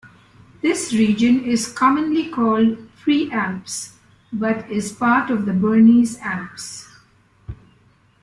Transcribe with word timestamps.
This 0.63 0.91
region 0.93 1.45
is 1.45 1.71
commonly 1.71 2.27
called 2.29 2.89
"pre-Alps" 2.95 3.99
but 4.33 4.67
is 4.71 4.91
part 4.91 5.29
of 5.29 5.45
the 5.45 5.53
Bernese 5.53 6.17
Alps. 6.21 6.87